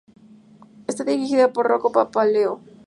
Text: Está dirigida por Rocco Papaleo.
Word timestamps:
Está 0.87 1.03
dirigida 1.03 1.53
por 1.53 1.67
Rocco 1.67 1.91
Papaleo. 1.91 2.59